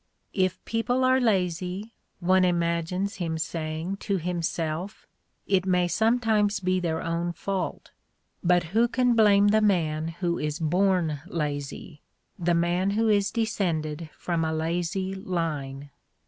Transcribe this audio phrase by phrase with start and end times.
[0.47, 5.05] "If people are lazy, one imagines him saying to himself,
[5.45, 7.91] it may sometimes be their own fault.
[8.43, 12.01] But who can blame the man who is "born lazy,"
[12.39, 15.91] the man who is descended from a lazy line?